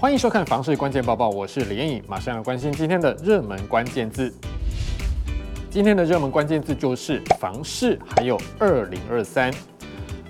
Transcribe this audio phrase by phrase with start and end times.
[0.00, 4.32] 欢迎收看《房市关键报报》，我是李彦颖，马上要关心今天的热门关键字。
[5.68, 9.52] 今天的热门关键字就是房市，还有二零二三。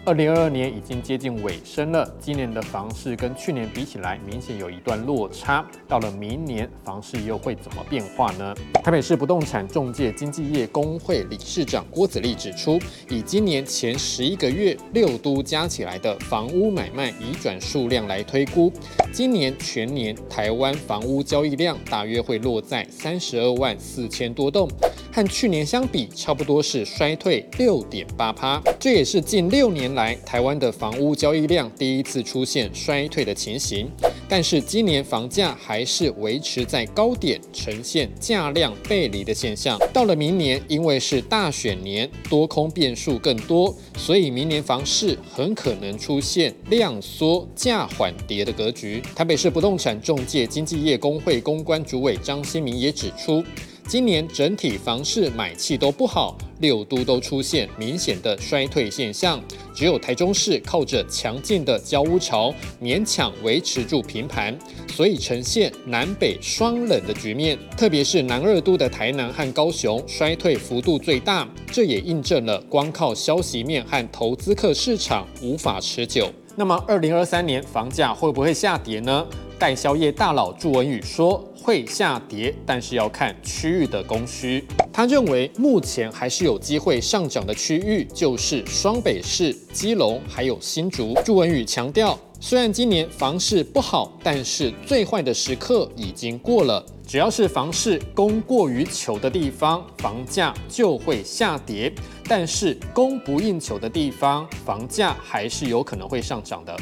[0.06, 5.64] 二零二二年已经接近尾声了，今年的房市跟去年比起来，明显有一段落差。
[5.86, 8.54] 到了明年，房市又会怎么变化呢？
[8.82, 18.72] 台北市不动产中介经纪业工会理事长郭子立指出，以今年前十一个月六都加起来的房屋买卖移转数量来推估，
[19.12, 24.66] 今年全年台湾房屋交易量大约会落在三十二万四千多栋。
[25.12, 33.90] 和去年相比，差不多是衰退六点八趴，这也是近六年来台湾的房屋交易量第一次出现衰退的情形。
[34.28, 39.76] 但是今年房价还是维持在高点，呈现价量背离的现象。
[39.92, 49.02] 到了明年，因为是大选年，多空变数更多，所以明年房市很可能出现量缩价缓跌的格局。
[49.16, 53.42] 台北市不动产中介经纪业工会公关主委张新民也指出。
[53.90, 59.42] 今年整体房市买气都不好，六都都出现明显的衰退现象，
[59.74, 64.56] 只有台中市靠着强劲的交屋潮勉强维持住平盘，
[64.94, 67.58] 所以呈现南北双冷的局面。
[67.76, 76.32] 特别是南二都的台南和高雄衰退幅度最大，这也印证了光靠消息面和投资客市场无法持久。
[76.56, 79.26] 那么，二零二三年房价会不会下跌呢？
[79.58, 81.44] 代销业大佬祝文宇说。
[81.62, 84.64] 会下跌，但是要看区域的供需。
[84.90, 91.14] 他认为目前还是有机会上涨的区域，就是双北市、基隆还有新竹。
[91.22, 96.82] 祝文宇强调，虽然今年房市不好，但是最坏的时刻已经过了。
[97.06, 101.92] 只要是房市供过于求的地方，房价就会下跌；
[102.24, 106.74] 但是供不应求的地方，房价还是有可能会上涨的。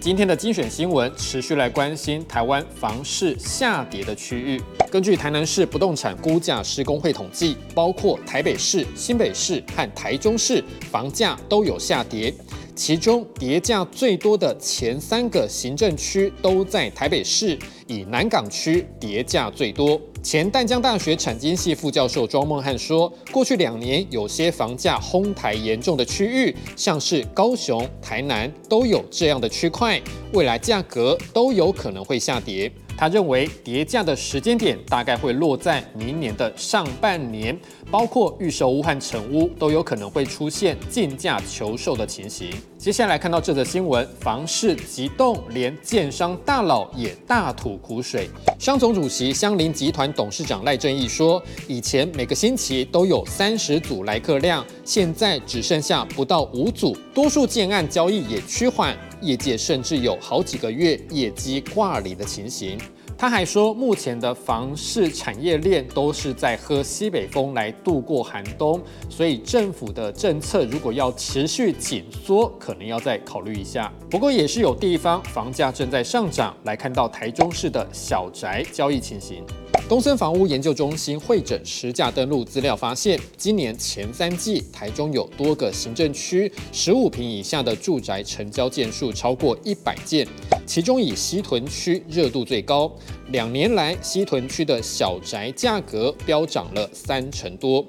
[0.00, 4.62] 今天的精选新闻持续来关心台湾房市下跌的区域。
[4.92, 12.32] 根据台南市不动产估价师公会统计，包括台北市、新北市和台中市房价都有下跌。
[12.78, 17.58] 其中跌价最多的前三个行政区都在台北市，
[17.88, 20.00] 以南港区跌价最多。
[20.22, 30.00] 前淡江大学产经系副教授庄孟汉说，过去两年有些房价哄抬严重的区域，像是高雄、台南都有这样的区块，
[30.32, 32.70] 未来价格都有可能会下跌。
[32.98, 37.56] 他认为跌价的时间点大概会落在明年的上半年，
[37.92, 42.50] 包括预售屋和成屋都有可能会出现竞价求售的情形。
[42.76, 48.28] 接下来看到这则新闻，房市急冻，连建商大佬也大吐苦水。
[48.58, 58.96] 商总主席香林集团董事长赖正义说，以前每个星期都有三十组来客量，现在只剩下不到五组，多数建案交易也趋缓。
[59.20, 62.78] 业界甚至有好几个月业绩挂零的情形。
[63.16, 68.80] 他还说，目前的房市产业链都是在喝西北风来度过寒冬，
[69.10, 73.92] 所以政府的政策如果要持续紧缩，可能要再考虑一下。
[74.08, 79.44] 不过也是有地方房价正在上涨，来看到台中市的小宅交易情形。
[79.86, 90.26] 东森房屋研究中心会诊实价登录资料发现，今年前三季台中有多个行政区十五坪以下的住宅成交件数超过一百件，
[90.66, 92.90] 其中以西屯区热度最高。
[93.30, 97.84] 两年来，西屯区的小宅价格飙涨了三成多。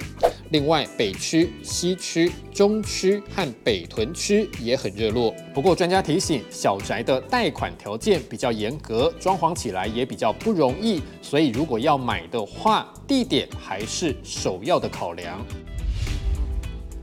[0.50, 5.34] 另外，北区、西区、中区和北屯区也很热络。
[5.54, 15.40] 不过，专家提醒，小宅的贷款条件比较严格，装潢起来也比较不容易，所以如果要买的话，地点还是首要的考量。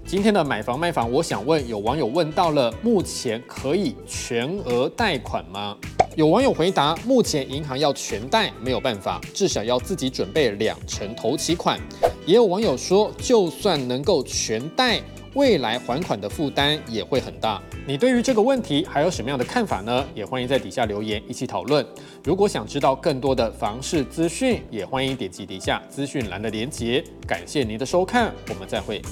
[0.05, 5.77] 今天的买房卖房，我想问，有网友问到了，目前可以全额贷款吗？
[6.17, 11.79] 有网友回答，目前银行要全贷没有办法，至少要自己准备两成头期款。
[12.25, 14.99] 也有网友说，就算能够全贷，
[15.35, 17.61] 未来还款的负担也会很大。
[17.87, 20.03] 你对于这个问题还有什么样的看法呢？
[20.15, 21.87] 也欢迎在底下留言一起讨论。
[22.25, 27.05] 如果想知道更多的房市资讯，也欢迎点击底下资讯栏的链接。
[27.29, 29.03] 感谢您的收看，我们再会。